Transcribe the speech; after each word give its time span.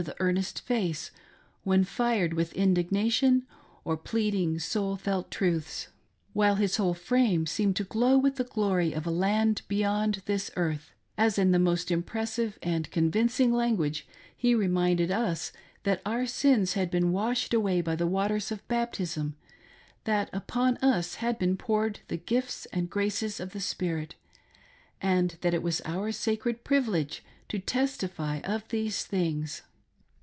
the 0.01 0.15
earnest 0.19 0.61
face 0.65 1.11
when 1.63 1.83
fired 1.83 2.33
with 2.33 2.51
indignation 2.53 3.45
or 3.85 3.95
pleading 3.95 4.57
soul 4.57 4.95
felt 4.95 5.29
truths; 5.29 5.89
while 6.33 6.55
THE 6.55 6.61
MORMON 6.61 6.61
MARSEILLAISE. 6.63 6.63
59 6.63 6.63
his 6.63 6.75
whole 6.77 7.07
frame 7.35 7.45
seemed 7.45 7.75
to 7.75 7.83
glow 7.83 8.17
with 8.17 8.37
the 8.37 8.43
glory 8.43 8.93
of 8.93 9.05
a 9.05 9.11
land 9.11 9.61
beyond 9.67 10.23
this 10.25 10.49
earth, 10.55 10.89
as 11.19 11.37
in 11.37 11.51
the 11.51 11.59
most 11.59 11.91
impressive 11.91 12.57
and 12.63 12.89
convincing 12.89 13.53
language 13.53 14.07
he 14.35 14.55
reminded 14.55 15.11
us 15.11 15.53
that 15.83 16.01
our 16.03 16.25
sins 16.25 16.73
had 16.73 16.89
been 16.89 17.11
washed 17.11 17.53
away 17.53 17.79
by 17.79 17.95
the 17.95 18.07
waters 18.07 18.51
of 18.51 18.67
baptism, 18.67 19.35
that 20.05 20.31
upon 20.33 20.77
us 20.77 21.15
had 21.15 21.37
been 21.37 21.55
poured 21.55 21.99
the 22.07 22.17
gifts 22.17 22.65
and 22.73 22.89
graces 22.89 23.39
of 23.39 23.51
the 23.51 23.61
Spirit, 23.61 24.15
and 24.99 25.37
that 25.41 25.53
it 25.53 25.61
was 25.61 25.79
our 25.85 26.11
sacred 26.11 26.63
privilege, 26.63 27.23
to 27.47 27.59
testify 27.59 28.39
of 28.39 28.67
these 28.69 29.05
things. 29.05 29.61